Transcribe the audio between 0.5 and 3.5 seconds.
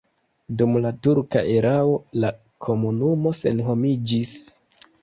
Dum la turka erao la komunumo